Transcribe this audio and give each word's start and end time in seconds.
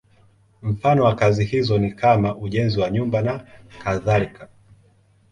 Mfano 0.61 1.03
wa 1.03 1.15
kazi 1.15 1.45
hizo 1.45 1.77
ni 1.77 1.91
kama 1.91 2.35
ujenzi 2.35 2.79
wa 2.79 2.89
nyumba 2.91 3.21
nakadhalika. 3.21 4.47